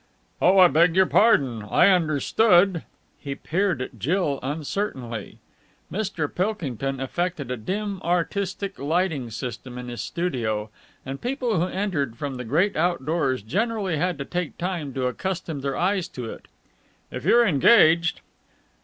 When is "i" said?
0.57-0.67, 1.61-1.89